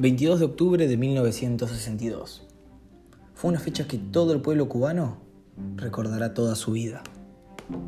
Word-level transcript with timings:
22 0.00 0.38
de 0.38 0.46
octubre 0.46 0.86
de 0.86 0.96
1962. 0.96 2.46
Fue 3.34 3.50
una 3.50 3.58
fecha 3.58 3.88
que 3.88 3.98
todo 3.98 4.32
el 4.32 4.40
pueblo 4.40 4.68
cubano 4.68 5.18
recordará 5.74 6.34
toda 6.34 6.54
su 6.54 6.70
vida. 6.70 7.02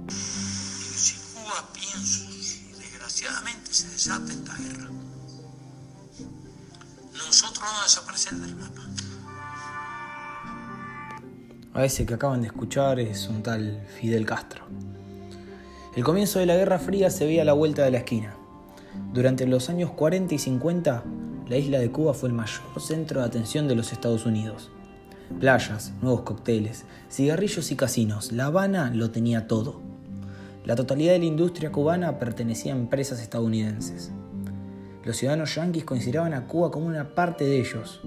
Si 0.09 1.15
Cuba 1.33 1.69
pienso, 1.73 2.25
si 2.33 2.73
desgraciadamente 2.73 3.73
se 3.73 3.91
desata 3.91 4.33
esta 4.33 4.57
guerra, 4.57 4.91
nosotros 7.13 7.61
vamos 7.61 7.81
a 7.81 7.85
desaparecer 7.85 8.35
del 8.35 8.57
mapa. 8.57 8.83
A 11.75 11.85
ese 11.85 12.07
que 12.07 12.15
acaban 12.15 12.41
de 12.41 12.49
escuchar 12.49 12.99
es 12.99 13.29
un 13.29 13.45
tal 13.45 13.87
Fidel 14.01 14.27
Castro. 14.27 14.65
El 15.95 16.03
comienzo 16.03 16.41
de 16.41 16.47
la 16.47 16.57
Guerra 16.57 16.81
Fría 16.81 17.09
se 17.11 17.25
veía 17.25 17.43
a 17.43 17.45
la 17.45 17.53
vuelta 17.53 17.85
de 17.85 17.93
la 17.93 17.99
esquina. 17.99 18.35
Durante 19.13 19.47
los 19.47 19.71
años 19.71 19.93
40 19.93 20.35
y 20.35 20.39
50, 20.39 21.05
la 21.51 21.59
isla 21.59 21.81
de 21.81 21.91
Cuba 21.91 22.15
fue 22.15 22.29
el 22.29 22.35
mayor 22.35 22.63
centro 22.79 23.21
de 23.21 23.27
atención 23.27 23.67
de 23.67 23.75
los 23.75 23.93
Estados 23.93 24.25
Unidos. 24.25 24.71
Playas, 25.41 25.93
nuevos 26.01 26.21
cócteles, 26.21 26.85
cigarrillos 27.11 27.73
y 27.73 27.77
casinos, 27.77 28.31
La 28.31 28.47
Habana 28.47 28.93
lo 28.95 29.11
tenía 29.11 29.49
todo. 29.49 29.81
La 30.65 30.77
totalidad 30.77 31.15
de 31.15 31.19
la 31.19 31.25
industria 31.25 31.73
cubana 31.73 32.21
pertenecía 32.21 32.73
a 32.73 32.77
empresas 32.77 33.21
estadounidenses. 33.21 34.13
Los 35.05 35.17
ciudadanos 35.17 35.53
yanquis 35.57 35.83
consideraban 35.83 36.35
a 36.35 36.47
Cuba 36.47 36.71
como 36.71 36.87
una 36.87 37.17
parte 37.17 37.43
de 37.43 37.59
ellos, 37.59 38.01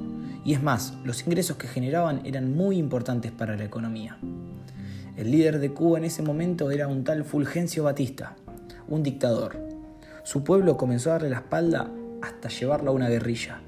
y 0.46 0.54
es 0.54 0.64
más, 0.64 0.94
los 1.04 1.28
ingresos 1.28 1.58
que 1.58 1.68
generaban 1.68 2.22
eran 2.24 2.56
muy 2.56 2.78
importantes 2.78 3.34
para 3.34 3.58
la 3.58 3.66
economía. 3.66 4.20
El 5.18 5.32
líder 5.32 5.60
de 5.60 5.74
Cuba 5.74 5.98
en 5.98 6.06
ese 6.06 6.22
momento 6.22 6.72
era 6.72 6.88
un 6.88 7.04
tal 7.04 7.26
Fulgencio 7.26 7.84
Batista, 7.84 8.38
un 8.88 9.04
dictador. 9.04 9.60
Su 10.24 10.46
pueblo 10.46 10.78
comenzó 10.78 11.10
a 11.10 11.14
darle 11.14 11.32
la 11.32 11.40
espalda 11.40 11.92
hasta 12.24 12.48
llevarlo 12.48 12.92
a 12.92 12.94
una 12.94 13.10
guerrilla. 13.10 13.62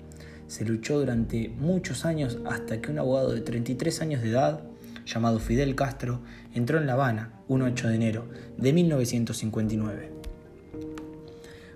Se 0.48 0.64
luchó 0.64 1.00
durante 1.00 1.50
muchos 1.50 2.06
años 2.06 2.40
hasta 2.46 2.80
que 2.80 2.90
un 2.90 3.00
abogado 3.00 3.34
de 3.34 3.42
33 3.42 4.02
años 4.02 4.22
de 4.22 4.30
edad, 4.30 4.64
llamado 5.06 5.40
Fidel 5.40 5.76
Castro, 5.76 6.22
entró 6.54 6.78
en 6.80 6.88
La 6.88 6.94
Habana 6.94 7.34
un 7.50 7.64
8 7.64 7.90
de 7.90 7.96
enero 7.96 8.30
de 8.58 8.72
1959. 8.72 10.12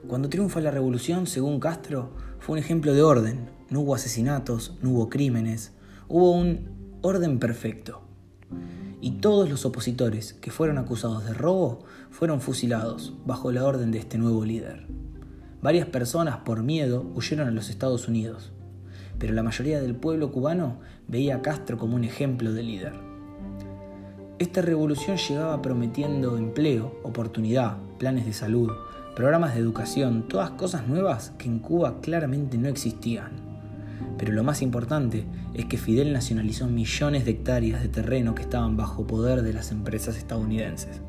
Cuando 0.07 0.29
triunfa 0.29 0.61
la 0.61 0.71
revolución, 0.71 1.27
según 1.27 1.59
Castro, 1.59 2.11
fue 2.39 2.53
un 2.53 2.59
ejemplo 2.59 2.93
de 2.93 3.01
orden. 3.01 3.49
No 3.69 3.81
hubo 3.81 3.93
asesinatos, 3.93 4.77
no 4.81 4.91
hubo 4.91 5.09
crímenes, 5.09 5.73
hubo 6.07 6.31
un 6.31 6.97
orden 7.01 7.39
perfecto. 7.39 8.01
Y 9.01 9.19
todos 9.19 9.49
los 9.49 9.65
opositores 9.65 10.33
que 10.33 10.49
fueron 10.49 10.77
acusados 10.77 11.25
de 11.25 11.33
robo 11.33 11.83
fueron 12.09 12.39
fusilados 12.39 13.13
bajo 13.25 13.51
la 13.51 13.65
orden 13.65 13.91
de 13.91 13.99
este 13.99 14.17
nuevo 14.17 14.45
líder. 14.45 14.87
Varias 15.61 15.87
personas 15.87 16.37
por 16.37 16.63
miedo 16.63 17.05
huyeron 17.15 17.49
a 17.49 17.51
los 17.51 17.69
Estados 17.69 18.07
Unidos, 18.07 18.51
pero 19.17 19.33
la 19.33 19.43
mayoría 19.43 19.81
del 19.81 19.93
pueblo 19.93 20.31
cubano 20.31 20.77
veía 21.09 21.35
a 21.35 21.41
Castro 21.41 21.77
como 21.77 21.95
un 21.95 22.05
ejemplo 22.05 22.53
de 22.53 22.63
líder. 22.63 22.93
Esta 24.39 24.61
revolución 24.61 25.17
llegaba 25.17 25.61
prometiendo 25.61 26.37
empleo, 26.37 26.97
oportunidad, 27.03 27.75
planes 27.97 28.25
de 28.25 28.31
salud, 28.31 28.71
programas 29.17 29.53
de 29.53 29.59
educación, 29.59 30.29
todas 30.29 30.51
cosas 30.51 30.87
nuevas 30.87 31.33
que 31.37 31.49
en 31.49 31.59
Cuba 31.59 31.99
claramente 31.99 32.57
no 32.57 32.69
existían. 32.69 33.31
Pero 34.17 34.31
lo 34.31 34.45
más 34.45 34.61
importante 34.61 35.25
es 35.53 35.65
que 35.65 35.77
Fidel 35.77 36.13
nacionalizó 36.13 36.67
millones 36.67 37.25
de 37.25 37.31
hectáreas 37.31 37.81
de 37.81 37.89
terreno 37.89 38.33
que 38.33 38.43
estaban 38.43 38.77
bajo 38.77 39.05
poder 39.05 39.41
de 39.41 39.51
las 39.51 39.71
empresas 39.71 40.15
estadounidenses. 40.15 41.01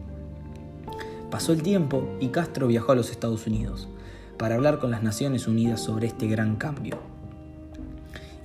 Pasó 1.30 1.52
el 1.52 1.62
tiempo 1.62 2.16
y 2.18 2.28
Castro 2.28 2.66
viajó 2.66 2.90
a 2.90 2.96
los 2.96 3.12
Estados 3.12 3.46
Unidos, 3.46 3.88
para 4.40 4.54
hablar 4.54 4.78
con 4.78 4.90
las 4.90 5.02
Naciones 5.02 5.46
Unidas 5.46 5.82
sobre 5.82 6.06
este 6.06 6.26
gran 6.26 6.56
cambio. 6.56 6.98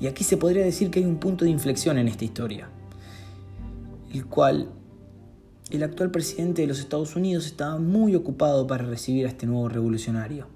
Y 0.02 0.08
aquí 0.08 0.26
se 0.26 0.36
podría 0.36 0.66
decir 0.66 0.92
que 0.92 1.00
hay 1.00 1.06
un 1.06 1.16
punto 1.22 1.46
de 1.46 1.52
inflexión 1.52 1.98
en 1.98 2.10
esta 2.10 2.26
historia, 2.26 2.68
el 4.14 4.26
cual 4.26 4.68
el 5.72 5.84
actual 5.84 6.12
presidente 6.12 6.64
de 6.64 6.68
los 6.68 6.80
Estados 6.80 7.16
Unidos 7.16 7.46
estaba 7.46 7.80
muy 7.80 8.14
ocupado 8.14 8.68
para 8.68 8.84
recibir 8.84 9.26
a 9.26 9.30
este 9.30 9.46
nuevo 9.46 9.70
revolucionario, 9.70 10.48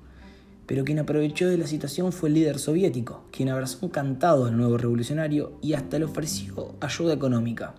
pero 0.65 0.83
quien 0.83 0.99
aprovechó 0.99 1.47
de 1.47 1.57
la 1.57 1.67
situación 1.67 2.11
fue 2.11 2.27
el 2.27 2.35
líder 2.35 2.59
soviético, 2.59 3.23
quien 3.31 3.47
abrazó 3.47 3.85
encantado 3.85 4.43
al 4.43 4.57
nuevo 4.57 4.77
revolucionario 4.77 5.53
y 5.61 5.71
hasta 5.71 5.99
le 5.99 6.05
ofreció 6.05 6.75
ayuda 6.81 7.13
económica, 7.13 7.75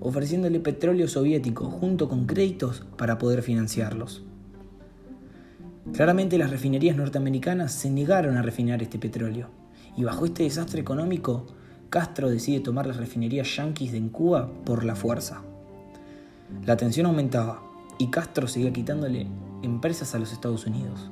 ofreciéndole 0.00 0.60
petróleo 0.60 1.08
soviético 1.08 1.70
junto 1.70 2.10
con 2.10 2.26
créditos 2.26 2.82
para 2.98 3.16
poder 3.16 3.40
financiarlos. 3.40 4.22
Claramente 5.94 6.38
las 6.38 6.50
refinerías 6.50 6.96
norteamericanas 6.96 7.72
se 7.72 7.90
negaron 7.90 8.36
a 8.36 8.42
refinar 8.42 8.82
este 8.82 8.98
petróleo, 8.98 9.48
y 9.96 10.04
bajo 10.04 10.24
este 10.24 10.44
desastre 10.44 10.80
económico, 10.80 11.46
Castro 11.90 12.30
decide 12.30 12.60
tomar 12.60 12.86
las 12.86 12.96
refinerías 12.96 13.56
yanquis 13.56 13.90
de 13.90 14.00
Cuba 14.08 14.48
por 14.64 14.84
la 14.84 14.94
fuerza. 14.94 15.42
La 16.64 16.76
tensión 16.76 17.06
aumentaba 17.06 17.62
y 17.98 18.08
Castro 18.08 18.46
seguía 18.46 18.72
quitándole 18.72 19.26
empresas 19.62 20.14
a 20.14 20.18
los 20.18 20.32
Estados 20.32 20.66
Unidos. 20.66 21.10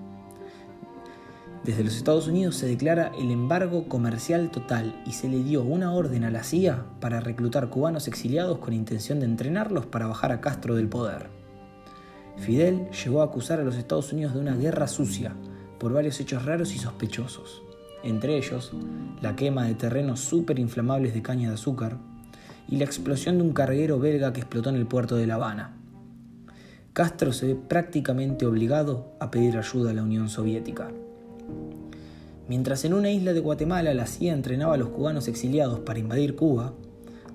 Desde 1.65 1.83
los 1.83 1.97
Estados 1.97 2.29
Unidos 2.29 2.55
se 2.55 2.67
declara 2.67 3.11
el 3.19 3.33
embargo 3.33 3.89
comercial 3.89 4.51
total 4.51 5.03
y 5.05 5.13
se 5.13 5.29
le 5.29 5.43
dio 5.43 5.63
una 5.65 5.93
orden 5.93 6.23
a 6.23 6.31
la 6.31 6.45
CIA 6.45 6.85
para 7.01 7.21
reclutar 7.21 7.69
cubanos 7.69 8.07
exiliados 8.07 8.59
con 8.59 8.73
intención 8.73 9.19
de 9.19 9.27
entrenarlos 9.27 9.85
para 9.87 10.07
bajar 10.07 10.31
a 10.31 10.41
Castro 10.41 10.77
del 10.77 10.89
poder. 10.89 11.38
Fidel 12.41 12.89
llegó 12.91 13.21
a 13.21 13.25
acusar 13.25 13.61
a 13.61 13.65
los 13.65 13.77
Estados 13.77 14.13
Unidos 14.13 14.35
de 14.35 14.41
una 14.41 14.57
guerra 14.57 14.87
sucia 14.87 15.35
por 15.79 15.93
varios 15.93 16.19
hechos 16.21 16.45
raros 16.45 16.75
y 16.75 16.79
sospechosos, 16.79 17.63
entre 18.03 18.37
ellos 18.37 18.73
la 19.21 19.37
quema 19.37 19.67
de 19.67 19.75
terrenos 19.75 20.21
superinflamables 20.21 21.15
de 21.15 21.23
caña 21.23 21.49
de 21.49 21.55
azúcar 21.55 21.99
y 22.69 22.77
la 22.77 22.85
explosión 22.85 23.39
de 23.39 23.45
un 23.45 23.53
carguero 23.53 23.99
belga 23.99 24.33
que 24.33 24.41
explotó 24.41 24.71
en 24.71 24.77
el 24.77 24.87
puerto 24.87 25.17
de 25.17 25.27
La 25.27 25.35
Habana. 25.35 25.75
Castro 26.93 27.33
se 27.33 27.47
ve 27.47 27.55
prácticamente 27.55 28.47
obligado 28.47 29.13
a 29.21 29.31
pedir 29.31 29.57
ayuda 29.57 29.91
a 29.91 29.95
la 29.95 30.03
Unión 30.03 30.29
Soviética. 30.29 30.91
Mientras 32.49 32.85
en 32.85 32.95
una 32.95 33.11
isla 33.11 33.33
de 33.33 33.41
Guatemala 33.41 33.95
la 33.95 34.07
CIA 34.07 34.33
entrenaba 34.33 34.75
a 34.75 34.79
los 34.79 34.89
cubanos 34.89 35.29
exiliados 35.29 35.81
para 35.81 35.99
invadir 35.99 36.35
Cuba, 36.35 36.73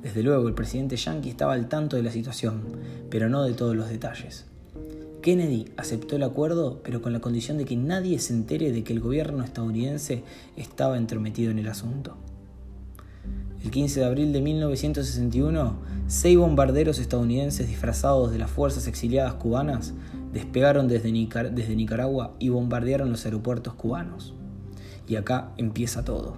desde 0.01 0.23
luego 0.23 0.47
el 0.47 0.53
presidente 0.53 0.97
Yankee 0.97 1.29
estaba 1.29 1.53
al 1.53 1.69
tanto 1.69 1.95
de 1.95 2.03
la 2.03 2.11
situación, 2.11 2.61
pero 3.09 3.29
no 3.29 3.43
de 3.43 3.53
todos 3.53 3.75
los 3.75 3.89
detalles. 3.89 4.45
Kennedy 5.23 5.71
aceptó 5.77 6.17
el 6.17 6.23
acuerdo, 6.23 6.81
pero 6.83 7.01
con 7.01 7.13
la 7.13 7.21
condición 7.21 7.57
de 7.57 7.63
que 7.63 7.77
nadie 7.77 8.19
se 8.19 8.33
entere 8.33 8.73
de 8.73 8.83
que 8.83 8.91
el 8.91 8.99
gobierno 8.99 9.41
estadounidense 9.43 10.21
estaba 10.57 10.97
entrometido 10.97 11.49
en 11.49 11.59
el 11.59 11.69
asunto. 11.69 12.17
El 13.63 13.71
15 13.71 14.01
de 14.01 14.05
abril 14.05 14.33
de 14.33 14.41
1961, 14.41 15.77
seis 16.07 16.37
bombarderos 16.37 16.99
estadounidenses 16.99 17.69
disfrazados 17.69 18.33
de 18.33 18.37
las 18.37 18.51
fuerzas 18.51 18.85
exiliadas 18.85 19.35
cubanas 19.35 19.93
despegaron 20.33 20.89
desde, 20.89 21.11
desde 21.51 21.75
Nicaragua 21.77 22.35
y 22.37 22.49
bombardearon 22.49 23.09
los 23.09 23.23
aeropuertos 23.23 23.75
cubanos. 23.75 24.33
Y 25.07 25.15
acá 25.15 25.53
empieza 25.55 26.03
todo. 26.03 26.37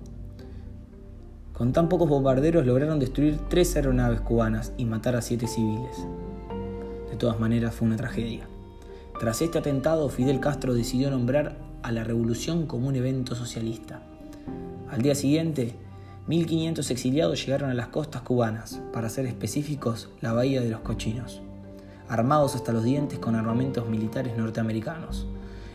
Con 1.53 1.73
tan 1.73 1.89
pocos 1.89 2.07
bombarderos 2.07 2.67
lograron 2.67 2.99
destruir 2.99 3.39
tres 3.49 3.75
aeronaves 3.75 4.21
cubanas 4.21 4.73
y 4.77 4.85
matar 4.85 5.15
a 5.15 5.23
siete 5.23 5.47
civiles. 5.47 5.97
De 7.09 7.17
todas 7.17 7.39
maneras 7.39 7.73
fue 7.73 7.87
una 7.87 7.97
tragedia. 7.97 8.47
Tras 9.19 9.41
este 9.41 9.59
atentado, 9.59 10.09
Fidel 10.09 10.41
Castro 10.41 10.73
decidió 10.73 11.09
nombrar 11.09 11.55
a 11.83 11.93
la 11.93 12.03
revolución 12.03 12.65
como 12.67 12.89
un 12.89 12.95
evento 12.95 13.33
socialista. 13.33 14.01
Al 14.89 15.01
día 15.01 15.15
siguiente, 15.15 15.75
1.500 16.27 16.91
exiliados 16.91 17.45
llegaron 17.45 17.69
a 17.69 17.73
las 17.73 17.87
costas 17.87 18.23
cubanas, 18.23 18.81
para 18.91 19.09
ser 19.09 19.25
específicos, 19.25 20.09
la 20.19 20.33
Bahía 20.33 20.59
de 20.59 20.69
los 20.69 20.81
Cochinos, 20.81 21.41
armados 22.09 22.55
hasta 22.55 22.73
los 22.73 22.83
dientes 22.83 23.17
con 23.19 23.35
armamentos 23.35 23.87
militares 23.87 24.37
norteamericanos. 24.37 25.27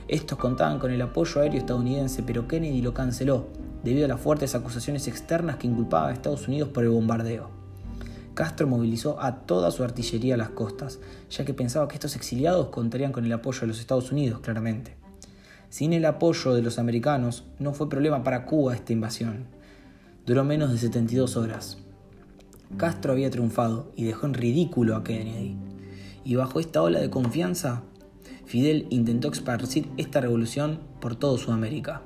Estos 0.06 0.36
contaban 0.36 0.78
con 0.78 0.90
el 0.90 1.00
apoyo 1.00 1.40
aéreo 1.40 1.60
estadounidense, 1.60 2.22
pero 2.22 2.46
Kennedy 2.46 2.82
lo 2.82 2.92
canceló 2.92 3.46
debido 3.82 4.04
a 4.04 4.08
las 4.08 4.20
fuertes 4.20 4.54
acusaciones 4.54 5.08
externas 5.08 5.56
que 5.56 5.66
inculpaba 5.66 6.08
a 6.08 6.12
Estados 6.12 6.46
Unidos 6.46 6.68
por 6.68 6.84
el 6.84 6.90
bombardeo. 6.90 7.59
Castro 8.34 8.66
movilizó 8.66 9.20
a 9.20 9.40
toda 9.46 9.70
su 9.70 9.82
artillería 9.82 10.34
a 10.34 10.38
las 10.38 10.50
costas, 10.50 11.00
ya 11.30 11.44
que 11.44 11.54
pensaba 11.54 11.88
que 11.88 11.94
estos 11.94 12.16
exiliados 12.16 12.68
contarían 12.68 13.12
con 13.12 13.24
el 13.24 13.32
apoyo 13.32 13.60
de 13.62 13.66
los 13.68 13.80
Estados 13.80 14.12
Unidos, 14.12 14.40
claramente. 14.40 14.96
Sin 15.68 15.92
el 15.92 16.04
apoyo 16.04 16.54
de 16.54 16.62
los 16.62 16.78
americanos, 16.78 17.44
no 17.58 17.72
fue 17.72 17.88
problema 17.88 18.22
para 18.24 18.44
Cuba 18.44 18.74
esta 18.74 18.92
invasión. 18.92 19.46
Duró 20.26 20.44
menos 20.44 20.72
de 20.72 20.78
72 20.78 21.36
horas. 21.36 21.78
Castro 22.76 23.12
había 23.12 23.30
triunfado 23.30 23.92
y 23.96 24.04
dejó 24.04 24.26
en 24.26 24.34
ridículo 24.34 24.96
a 24.96 25.04
Kennedy. 25.04 25.56
Y 26.24 26.36
bajo 26.36 26.60
esta 26.60 26.82
ola 26.82 27.00
de 27.00 27.10
confianza, 27.10 27.82
Fidel 28.46 28.86
intentó 28.90 29.30
esparcir 29.30 29.88
esta 29.96 30.20
revolución 30.20 30.80
por 31.00 31.16
todo 31.16 31.38
Sudamérica. 31.38 32.02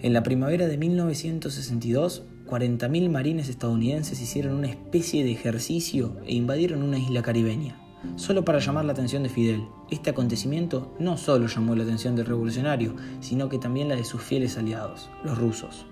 En 0.00 0.12
la 0.12 0.22
primavera 0.22 0.66
de 0.66 0.78
1962, 0.78 2.22
40.000 2.46 3.08
marines 3.10 3.48
estadounidenses 3.48 4.20
hicieron 4.20 4.54
una 4.54 4.68
especie 4.68 5.24
de 5.24 5.32
ejercicio 5.32 6.16
e 6.26 6.34
invadieron 6.34 6.82
una 6.82 6.98
isla 6.98 7.22
caribeña, 7.22 7.82
Solo 8.16 8.44
para 8.44 8.58
llamar 8.58 8.84
la 8.84 8.92
atención 8.92 9.22
de 9.22 9.28
Fidel, 9.28 9.68
este 9.90 10.10
acontecimiento 10.10 10.92
no 10.98 11.16
solo 11.16 11.46
llamó 11.46 11.76
la 11.76 11.84
atención 11.84 12.16
del 12.16 12.26
revolucionario, 12.26 12.96
sino 13.20 13.48
que 13.48 13.58
también 13.58 13.88
la 13.88 13.94
de 13.94 14.04
sus 14.04 14.20
fieles 14.20 14.58
aliados, 14.58 15.08
los 15.24 15.38
rusos. 15.38 15.86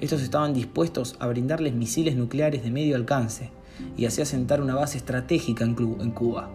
Estos 0.00 0.22
estaban 0.22 0.54
dispuestos 0.54 1.16
a 1.20 1.26
brindarles 1.26 1.74
misiles 1.74 2.16
nucleares 2.16 2.64
de 2.64 2.70
medio 2.70 2.96
alcance 2.96 3.50
y 3.96 4.06
así 4.06 4.22
asentar 4.22 4.62
una 4.62 4.74
base 4.74 4.96
estratégica 4.96 5.64
en 5.64 5.74
Cuba. 5.74 6.50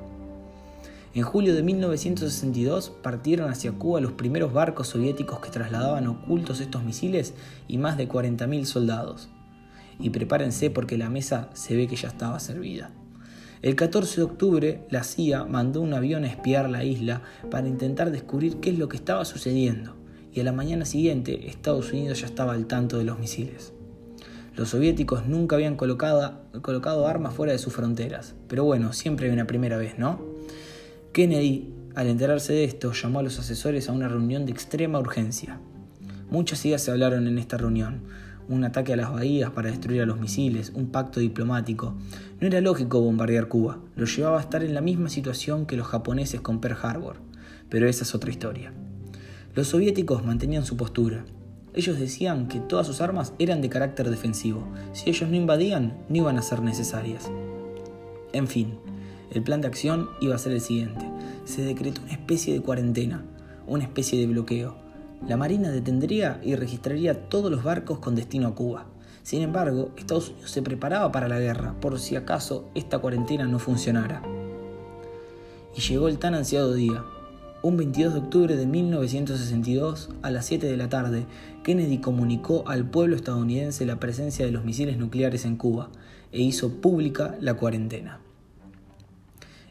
En 1.16 1.24
julio 1.24 1.56
de 1.56 1.64
1962 1.64 2.92
partieron 3.02 3.50
hacia 3.50 3.72
Cuba 3.72 4.00
los 4.00 4.12
primeros 4.12 4.54
barcos 4.54 4.90
soviéticos 4.90 5.40
que 5.40 5.50
trasladaban 5.50 6.06
ocultos 6.06 6.60
estos 6.60 6.84
misiles 6.84 7.34
y 7.68 7.80
más 7.80 7.98
de 7.98 8.08
40.000 8.08 8.66
soldados. 8.66 9.28
Y 10.00 10.12
prepárense 10.12 10.70
porque 10.70 11.00
la 11.00 11.10
mesa 11.10 11.50
se 11.54 11.76
ve 11.76 11.88
que 11.88 11.96
ya 11.96 12.10
estaba 12.10 12.40
servida. 12.40 12.92
El 13.64 13.76
14 13.76 14.18
de 14.18 14.24
octubre, 14.24 14.86
la 14.92 15.04
CIA 15.04 15.46
mandó 15.46 15.82
un 15.82 15.96
avión 15.96 16.26
a 16.26 16.28
espiar 16.28 16.70
la 16.70 16.84
isla 16.84 17.24
para 17.50 17.68
intentar 17.68 18.12
descubrir 18.12 18.58
qué 18.58 18.70
es 18.70 18.78
lo 18.78 18.88
que 18.88 18.98
estaba 18.98 19.26
sucediendo, 19.26 19.96
y 20.32 20.40
a 20.40 20.44
la 20.44 20.54
mañana 20.54 20.86
siguiente 20.86 21.50
Estados 21.50 21.92
Unidos 21.92 22.22
ya 22.22 22.28
estaba 22.28 22.54
al 22.54 22.68
tanto 22.68 22.98
de 22.98 23.04
los 23.04 23.20
misiles. 23.20 23.74
Los 24.56 24.70
soviéticos 24.70 25.28
nunca 25.28 25.56
habían 25.56 25.76
colocado, 25.76 26.40
colocado 26.62 27.08
armas 27.08 27.34
fuera 27.34 27.52
de 27.52 27.60
sus 27.60 27.74
fronteras, 27.74 28.36
pero 28.48 28.64
bueno, 28.64 28.94
siempre 28.94 29.28
hay 29.28 29.34
una 29.34 29.48
primera 29.48 29.78
vez, 29.78 29.98
¿no? 30.00 30.22
Kennedy, 31.12 31.74
al 31.96 32.08
enterarse 32.08 32.54
de 32.54 32.64
esto, 32.66 32.94
llamó 32.94 33.20
a 33.20 33.24
los 33.24 33.40
asesores 33.40 33.90
a 33.90 33.94
una 33.94 34.08
reunión 34.08 34.46
de 34.46 34.52
extrema 34.52 35.00
urgencia. 35.00 35.60
Muchas 36.30 36.64
ideas 36.66 36.84
se 36.84 36.92
hablaron 36.92 37.26
en 37.26 37.40
esta 37.40 37.58
reunión, 37.58 38.02
un 38.48 38.64
ataque 38.64 38.94
a 38.94 38.96
las 38.96 39.12
bahías 39.12 39.50
para 39.50 39.72
destruir 39.72 40.04
a 40.04 40.06
los 40.06 40.20
misiles, 40.20 40.72
un 40.76 40.92
pacto 40.92 41.20
diplomático. 41.20 41.96
No 42.40 42.48
era 42.48 42.62
lógico 42.62 43.02
bombardear 43.02 43.48
Cuba, 43.48 43.80
lo 43.96 44.06
llevaba 44.06 44.38
a 44.38 44.42
estar 44.42 44.64
en 44.64 44.76
la 44.76 44.82
misma 44.82 45.10
situación 45.10 45.66
que 45.66 45.78
los 45.78 45.88
japoneses 45.88 46.42
con 46.42 46.62
Pearl 46.62 46.78
Harbor, 46.82 47.18
pero 47.70 47.90
esa 47.90 48.04
es 48.04 48.14
otra 48.14 48.30
historia. 48.30 48.72
Los 49.56 49.70
soviéticos 49.70 50.24
mantenían 50.24 50.66
su 50.66 50.78
postura. 50.78 51.26
Ellos 51.74 52.00
decían 52.00 52.48
que 52.48 52.60
todas 52.60 52.86
sus 52.86 53.02
armas 53.02 53.34
eran 53.40 53.62
de 53.62 53.70
carácter 53.70 54.12
defensivo. 54.12 54.68
Si 54.94 55.10
ellos 55.10 55.28
no 55.28 55.36
invadían, 55.36 55.98
no 56.08 56.18
iban 56.18 56.38
a 56.38 56.44
ser 56.44 56.62
necesarias. 56.62 57.32
En 58.32 58.48
fin, 58.48 58.78
el 59.32 59.44
plan 59.44 59.62
de 59.62 59.68
acción 59.68 60.10
iba 60.22 60.36
a 60.36 60.40
ser 60.40 60.54
el 60.54 60.62
siguiente. 60.62 61.06
Se 61.46 61.62
decretó 61.62 62.02
una 62.02 62.12
especie 62.12 62.54
de 62.54 62.62
cuarentena, 62.62 63.24
una 63.68 63.84
especie 63.84 64.20
de 64.20 64.28
bloqueo 64.28 64.90
la 65.28 65.36
Marina 65.36 65.70
detendría 65.70 66.40
y 66.44 66.56
registraría 66.56 67.28
todos 67.28 67.52
los 67.52 67.64
barcos 67.64 68.00
con 68.00 68.16
destino 68.16 68.48
a 68.48 68.56
Cuba. 68.56 68.86
Sin 69.22 69.42
embargo, 69.42 69.92
Estados 69.98 70.30
Unidos 70.30 70.50
se 70.50 70.62
preparaba 70.62 71.12
para 71.12 71.28
la 71.28 71.40
guerra 71.40 71.76
por 71.82 72.00
si 72.00 72.16
acaso 72.16 72.70
esta 72.74 73.00
cuarentena 73.00 73.46
no 73.46 73.60
funcionara. 73.60 74.22
Y 75.76 75.82
llegó 75.82 76.08
el 76.08 76.20
tan 76.20 76.36
ansiado 76.36 76.74
día. 76.74 77.04
Un 77.62 77.76
22 77.76 78.14
de 78.14 78.20
octubre 78.22 78.56
de 78.56 78.66
1962, 78.66 80.10
a 80.22 80.32
las 80.32 80.46
7 80.46 80.66
de 80.66 80.78
la 80.78 80.88
tarde, 80.88 81.26
Kennedy 81.64 81.98
comunicó 81.98 82.64
al 82.66 82.90
pueblo 82.90 83.18
estadounidense 83.18 83.86
la 83.86 84.00
presencia 84.00 84.46
de 84.46 84.54
los 84.54 84.64
misiles 84.64 84.98
nucleares 84.98 85.44
en 85.44 85.58
Cuba 85.58 85.90
e 86.32 86.42
hizo 86.42 86.80
pública 86.80 87.36
la 87.42 87.56
cuarentena. 87.56 88.22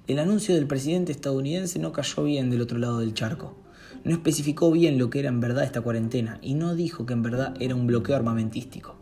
El 0.09 0.19
anuncio 0.21 0.55
del 0.55 0.67
presidente 0.67 1.13
estadounidense 1.13 1.79
no 1.79 1.93
cayó 1.93 2.25
bien 2.25 2.49
del 2.49 2.63
otro 2.63 2.79
lado 2.79 3.01
del 3.01 3.13
charco. 3.13 3.59
No 4.05 4.13
especificó 4.13 4.71
bien 4.71 4.97
lo 4.97 5.11
que 5.11 5.19
era 5.19 5.29
en 5.29 5.39
verdad 5.39 5.65
esta 5.65 5.83
cuarentena 5.83 6.39
y 6.41 6.55
no 6.55 6.75
dijo 6.75 7.05
que 7.05 7.13
en 7.13 7.23
verdad 7.23 7.55
era 7.61 7.75
un 7.75 7.87
bloqueo 7.87 8.17
armamentístico. 8.17 8.97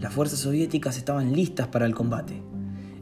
Las 0.00 0.14
fuerzas 0.14 0.38
soviéticas 0.38 0.98
estaban 0.98 1.32
listas 1.32 1.66
para 1.66 1.84
el 1.84 1.96
combate. 1.96 2.44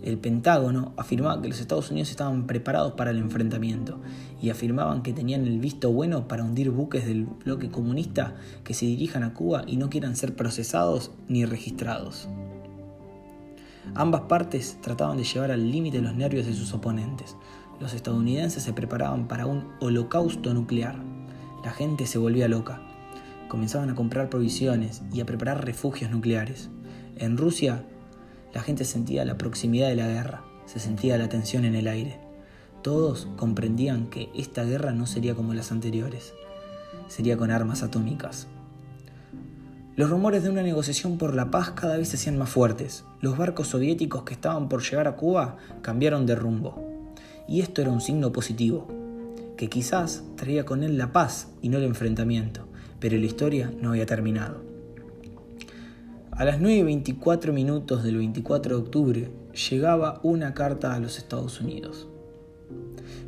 El 0.02 0.17
Pentágono 0.17 0.94
afirmaba 0.96 1.43
que 1.43 1.49
los 1.49 1.61
Estados 1.61 1.91
Unidos 1.91 2.08
estaban 2.08 2.46
preparados 2.46 2.94
para 2.94 3.11
el 3.11 3.19
enfrentamiento 3.19 4.00
y 4.41 4.49
afirmaban 4.49 5.02
que 5.02 5.12
tenían 5.12 5.46
el 5.46 5.58
visto 5.58 5.93
bueno 5.93 6.26
para 6.26 6.44
hundir 6.44 6.70
buques 6.70 7.05
del 7.05 7.26
bloque 7.26 7.69
comunista 7.69 8.37
que 8.64 8.73
se 8.73 8.87
dirijan 8.87 9.23
a 9.23 9.35
Cuba 9.35 9.64
y 9.67 9.76
no 9.76 9.91
quieran 9.91 10.17
ser 10.17 10.35
procesados 10.35 11.11
ni 11.29 11.44
registrados. 11.44 12.26
Ambas 13.94 14.22
partes 14.22 14.78
trataban 14.81 15.16
de 15.16 15.25
llevar 15.25 15.50
al 15.50 15.70
límite 15.70 16.00
los 16.00 16.14
nervios 16.14 16.46
de 16.46 16.54
sus 16.54 16.72
oponentes. 16.72 17.36
Los 17.81 17.94
estadounidenses 17.94 18.62
se 18.62 18.72
preparaban 18.72 19.28
para 19.28 19.46
un 19.46 19.69
holocausto 19.81 20.54
nuclear 20.54 21.14
la 21.64 21.70
gente 21.70 22.06
se 22.06 22.19
volvía 22.19 22.46
loca. 22.46 22.82
Comenzaban 23.48 23.88
a 23.88 23.94
comprar 23.94 24.28
provisiones 24.28 25.02
y 25.12 25.22
a 25.22 25.25
preparar 25.25 25.64
refugios 25.64 26.10
nucleares. 26.10 26.69
En 27.16 27.38
Rusia, 27.38 27.86
la 28.52 28.60
gente 28.60 28.84
sentía 28.84 29.25
la 29.25 29.38
proximidad 29.38 29.88
de 29.88 29.96
la 29.96 30.06
guerra, 30.06 30.44
se 30.66 30.78
sentía 30.78 31.16
la 31.16 31.31
tensión 31.31 31.64
en 31.64 31.75
el 31.75 31.88
aire. 31.88 32.20
Todos 32.82 33.28
comprendían 33.36 34.10
que 34.10 34.28
esta 34.34 34.62
guerra 34.64 34.92
no 34.92 35.06
sería 35.06 35.34
como 35.34 35.54
las 35.54 35.72
anteriores, 35.72 36.34
sería 37.08 37.38
con 37.38 37.50
armas 37.50 37.82
atómicas. 37.82 38.46
Los 39.96 40.11
rumores 40.11 40.43
de 40.43 40.50
una 40.50 40.64
negociación 40.64 41.19
por 41.19 41.37
la 41.37 41.52
paz 41.52 41.70
cada 41.70 41.96
vez 41.96 42.08
se 42.08 42.17
hacían 42.17 42.37
más 42.37 42.50
fuertes. 42.50 43.05
Los 43.20 43.38
barcos 43.38 43.69
soviéticos 43.69 44.25
que 44.25 44.35
estaban 44.35 44.69
por 44.69 44.82
llegar 44.82 45.06
a 45.06 45.14
Cuba 45.14 45.56
cambiaron 45.82 46.26
de 46.26 46.35
rumbo. 46.35 46.82
Y 47.46 47.61
esto 47.61 47.81
era 47.81 47.93
un 47.93 48.00
signo 48.00 48.32
positivo 48.32 48.88
que 49.56 49.69
quizás 49.69 50.25
traía 50.35 50.64
con 50.64 50.82
él 50.82 50.99
la 50.99 51.12
paz 51.12 51.46
y 51.62 51.69
no 51.69 51.79
el 51.79 51.85
enfrentamiento, 51.85 52.67
pero 52.99 53.17
la 53.17 53.25
historia 53.25 53.73
no 53.81 53.91
había 53.91 54.05
terminado. 54.05 54.62
A 56.32 56.44
las 56.44 56.58
9.24 56.58 57.52
minutos 57.52 58.02
del 58.02 58.17
24 58.17 58.75
de 58.75 58.82
octubre 58.82 59.31
llegaba 59.70 60.19
una 60.25 60.55
carta 60.55 60.93
a 60.93 60.99
los 60.99 61.19
Estados 61.19 61.61
Unidos, 61.61 62.08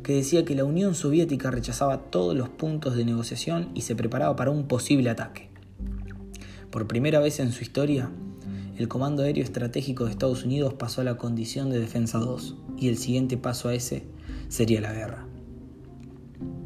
que 0.03 0.15
decía 0.15 0.43
que 0.43 0.55
la 0.55 0.65
Unión 0.65 0.95
Soviética 0.95 1.49
rechazaba 1.49 2.09
todos 2.09 2.35
los 2.35 2.49
puntos 2.49 2.97
de 2.97 3.05
negociación 3.05 3.69
y 3.73 3.83
se 3.83 3.95
preparaba 3.95 4.35
para 4.35 4.51
un 4.51 4.67
posible 4.67 5.09
ataque. 5.09 5.49
Por 6.77 6.85
primera 6.85 7.19
vez 7.19 7.39
en 7.39 7.51
su 7.51 7.63
historia, 7.63 8.11
el 8.77 8.87
Comando 8.87 9.23
Aéreo 9.23 9.43
Estratégico 9.43 10.05
de 10.05 10.11
Estados 10.11 10.43
Unidos 10.43 10.75
pasó 10.75 11.01
a 11.01 11.03
la 11.03 11.17
condición 11.17 11.71
de 11.71 11.79
Defensa 11.79 12.19
2 12.19 12.55
y 12.77 12.87
el 12.87 12.99
siguiente 12.99 13.35
paso 13.35 13.69
a 13.69 13.73
ese 13.73 14.03
sería 14.47 14.79
la 14.79 14.93
guerra. 14.93 15.25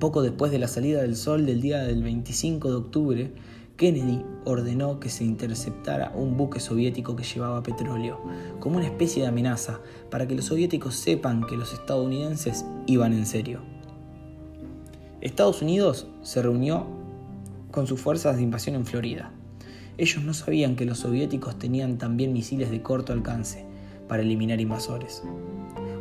Poco 0.01 0.21
después 0.21 0.51
de 0.51 0.59
la 0.59 0.67
salida 0.67 1.01
del 1.01 1.15
sol 1.15 1.45
del 1.45 1.61
día 1.61 1.83
del 1.83 2.03
25 2.03 2.69
de 2.69 2.75
octubre, 2.75 3.33
Kennedy 3.77 4.25
ordenó 4.43 4.99
que 4.99 5.07
se 5.07 5.23
interceptara 5.23 6.11
un 6.13 6.35
buque 6.35 6.59
soviético 6.59 7.15
que 7.15 7.23
llevaba 7.23 7.63
petróleo, 7.63 8.19
como 8.59 8.75
una 8.75 8.87
especie 8.87 9.21
de 9.21 9.29
amenaza, 9.29 9.79
para 10.09 10.27
que 10.27 10.35
los 10.35 10.43
soviéticos 10.43 10.95
sepan 10.95 11.45
que 11.45 11.55
los 11.55 11.71
estadounidenses 11.71 12.65
iban 12.85 13.13
en 13.13 13.25
serio. 13.25 13.61
Estados 15.21 15.61
Unidos 15.61 16.07
se 16.21 16.41
reunió 16.41 16.85
con 17.71 17.87
sus 17.87 18.01
fuerzas 18.01 18.35
de 18.35 18.43
invasión 18.43 18.75
en 18.75 18.85
Florida. 18.85 19.31
Ellos 19.97 20.23
no 20.23 20.33
sabían 20.33 20.75
que 20.75 20.85
los 20.85 20.99
soviéticos 20.99 21.59
tenían 21.59 21.97
también 21.97 22.33
misiles 22.33 22.71
de 22.71 22.81
corto 22.81 23.13
alcance 23.13 23.65
para 24.07 24.23
eliminar 24.23 24.59
invasores. 24.59 25.23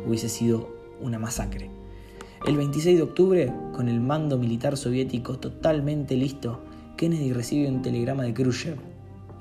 Hubiese 0.05 0.29
sido 0.29 0.69
una 1.01 1.19
masacre. 1.19 1.69
El 2.47 2.57
26 2.57 2.97
de 2.97 3.03
octubre, 3.03 3.53
con 3.73 3.87
el 3.87 4.01
mando 4.01 4.37
militar 4.37 4.75
soviético 4.75 5.37
totalmente 5.37 6.15
listo, 6.15 6.61
Kennedy 6.97 7.33
recibe 7.33 7.67
un 7.69 7.81
telegrama 7.81 8.23
de 8.23 8.33
Khrushchev, 8.33 8.77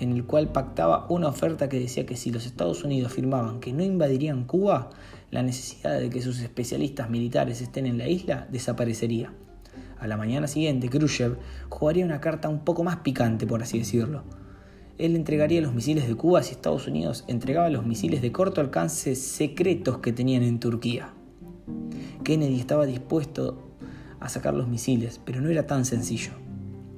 en 0.01 0.13
el 0.13 0.25
cual 0.25 0.53
pactaba 0.53 1.07
una 1.09 1.29
oferta 1.29 1.69
que 1.69 1.79
decía 1.79 2.07
que 2.07 2.17
si 2.17 2.31
los 2.31 2.47
Estados 2.47 2.85
Unidos 2.85 3.13
firmaban 3.13 3.61
que 3.61 3.73
no 3.73 3.83
invadirían 3.83 4.45
Cuba, 4.45 4.91
la 5.31 5.43
necesidad 5.43 5.99
de 5.99 6.11
que 6.11 6.23
sus 6.23 6.41
especialistas 6.41 7.09
militares 7.09 7.61
estén 7.61 7.87
en 7.87 7.99
la 7.99 8.09
isla 8.09 8.49
desaparecería. 8.51 9.33
A 10.01 10.07
la 10.07 10.17
mañana 10.17 10.47
siguiente, 10.47 10.89
Khrushchev 10.89 11.37
jugaría 11.69 12.07
una 12.07 12.23
carta 12.23 12.49
un 12.49 12.61
poco 12.61 12.83
más 12.83 12.97
picante, 12.97 13.47
por 13.47 13.63
así 13.63 13.79
decirlo. 13.79 14.23
Él 14.97 15.15
entregaría 15.15 15.61
los 15.61 15.75
misiles 15.75 16.09
de 16.09 16.15
Cuba 16.15 16.43
si 16.43 16.53
Estados 16.53 16.87
Unidos 16.87 17.25
entregaba 17.29 17.69
los 17.69 17.85
misiles 17.85 18.23
de 18.23 18.33
corto 18.33 18.63
alcance 18.63 19.15
secretos 19.15 19.99
que 19.99 20.13
tenían 20.13 20.43
en 20.43 20.59
Turquía. 20.59 21.11
Kennedy 22.25 22.59
estaba 22.59 22.87
dispuesto 22.87 23.59
a 24.21 24.31
sacar 24.31 24.55
los 24.55 24.69
misiles, 24.69 25.21
pero 25.23 25.43
no 25.43 25.51
era 25.51 25.67
tan 25.67 25.85
sencillo. 25.85 26.33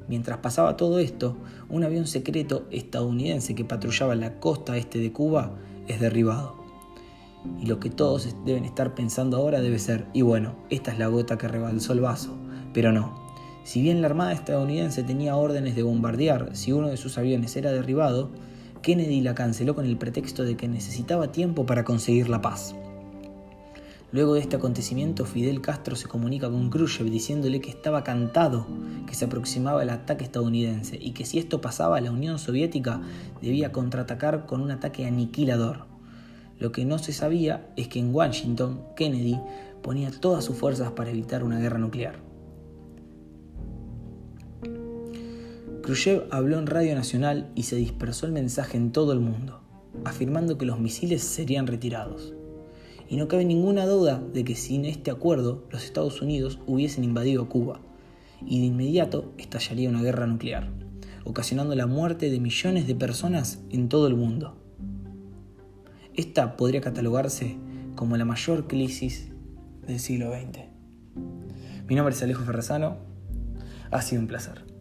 Mientras 0.08 0.38
pasaba 0.38 0.76
todo 0.76 1.00
esto, 1.00 1.36
un 1.68 1.82
avión 1.82 2.06
secreto 2.06 2.66
estadounidense 2.70 3.54
que 3.54 3.64
patrullaba 3.64 4.14
la 4.14 4.38
costa 4.38 4.76
este 4.76 4.98
de 4.98 5.12
Cuba 5.12 5.56
es 5.88 6.00
derribado. 6.00 6.54
Y 7.60 7.66
lo 7.66 7.80
que 7.80 7.90
todos 7.90 8.36
deben 8.44 8.64
estar 8.64 8.94
pensando 8.94 9.36
ahora 9.36 9.60
debe 9.60 9.80
ser, 9.80 10.06
y 10.12 10.22
bueno, 10.22 10.54
esta 10.70 10.92
es 10.92 10.98
la 10.98 11.08
gota 11.08 11.38
que 11.38 11.48
rebalsó 11.48 11.92
el 11.92 12.00
vaso, 12.00 12.36
pero 12.72 12.92
no. 12.92 13.20
Si 13.64 13.80
bien 13.80 14.00
la 14.00 14.08
Armada 14.08 14.32
estadounidense 14.32 15.02
tenía 15.04 15.36
órdenes 15.36 15.76
de 15.76 15.82
bombardear 15.82 16.50
si 16.54 16.72
uno 16.72 16.88
de 16.88 16.96
sus 16.96 17.16
aviones 17.16 17.56
era 17.56 17.70
derribado, 17.70 18.30
Kennedy 18.82 19.20
la 19.20 19.36
canceló 19.36 19.76
con 19.76 19.86
el 19.86 19.96
pretexto 19.96 20.42
de 20.42 20.56
que 20.56 20.66
necesitaba 20.66 21.30
tiempo 21.30 21.64
para 21.64 21.84
conseguir 21.84 22.28
la 22.28 22.42
paz. 22.42 22.74
Luego 24.10 24.34
de 24.34 24.40
este 24.40 24.56
acontecimiento, 24.56 25.24
Fidel 25.24 25.62
Castro 25.62 25.96
se 25.96 26.08
comunica 26.08 26.50
con 26.50 26.68
Khrushchev 26.68 27.08
diciéndole 27.08 27.62
que 27.62 27.70
estaba 27.70 28.04
cantado 28.04 28.66
que 29.06 29.14
se 29.14 29.24
aproximaba 29.24 29.82
el 29.82 29.88
ataque 29.88 30.24
estadounidense 30.24 30.98
y 31.00 31.12
que 31.12 31.24
si 31.24 31.38
esto 31.38 31.62
pasaba, 31.62 32.00
la 32.00 32.10
Unión 32.10 32.38
Soviética 32.38 33.00
debía 33.40 33.72
contraatacar 33.72 34.44
con 34.44 34.60
un 34.60 34.70
ataque 34.70 35.06
aniquilador. 35.06 35.86
Lo 36.58 36.72
que 36.72 36.84
no 36.84 36.98
se 36.98 37.14
sabía 37.14 37.66
es 37.76 37.88
que 37.88 38.00
en 38.00 38.14
Washington, 38.14 38.82
Kennedy 38.96 39.40
ponía 39.82 40.10
todas 40.10 40.44
sus 40.44 40.56
fuerzas 40.58 40.90
para 40.92 41.10
evitar 41.10 41.42
una 41.42 41.58
guerra 41.58 41.78
nuclear. 41.78 42.31
Khrushchev 45.82 46.28
habló 46.30 46.60
en 46.60 46.68
Radio 46.68 46.94
Nacional 46.94 47.50
y 47.56 47.64
se 47.64 47.74
dispersó 47.74 48.26
el 48.26 48.32
mensaje 48.32 48.76
en 48.76 48.92
todo 48.92 49.12
el 49.12 49.18
mundo, 49.18 49.62
afirmando 50.04 50.56
que 50.56 50.64
los 50.64 50.78
misiles 50.78 51.24
serían 51.24 51.66
retirados. 51.66 52.34
Y 53.08 53.16
no 53.16 53.26
cabe 53.26 53.44
ninguna 53.44 53.84
duda 53.84 54.22
de 54.32 54.44
que 54.44 54.54
sin 54.54 54.84
este 54.84 55.10
acuerdo 55.10 55.66
los 55.70 55.84
Estados 55.84 56.22
Unidos 56.22 56.60
hubiesen 56.68 57.02
invadido 57.02 57.48
Cuba 57.48 57.80
y 58.46 58.60
de 58.60 58.66
inmediato 58.66 59.32
estallaría 59.38 59.88
una 59.88 60.02
guerra 60.02 60.28
nuclear, 60.28 60.70
ocasionando 61.24 61.74
la 61.74 61.88
muerte 61.88 62.30
de 62.30 62.38
millones 62.38 62.86
de 62.86 62.94
personas 62.94 63.58
en 63.70 63.88
todo 63.88 64.06
el 64.06 64.14
mundo. 64.14 64.56
Esta 66.14 66.56
podría 66.56 66.80
catalogarse 66.80 67.56
como 67.96 68.16
la 68.16 68.24
mayor 68.24 68.68
crisis 68.68 69.32
del 69.84 69.98
siglo 69.98 70.32
XX. 70.32 70.60
Mi 71.88 71.96
nombre 71.96 72.14
es 72.14 72.22
Alejo 72.22 72.44
Ferrazano. 72.44 72.98
Ha 73.90 74.00
sido 74.00 74.22
un 74.22 74.28
placer. 74.28 74.71